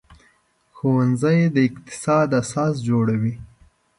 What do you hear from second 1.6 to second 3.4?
اقتصاد اساس جوړوي